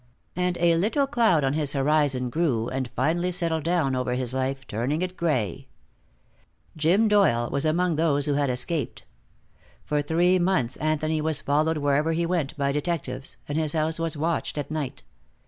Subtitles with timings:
[0.35, 4.65] And a little cloud on his horizon grew and finally settled down over his life,
[4.65, 5.67] turning it gray.
[6.75, 9.03] Jim Doyle was among those who had escaped.
[9.85, 14.17] For three months Anthony was followed wherever he went by detectives, and his house was
[14.17, 15.03] watched at night.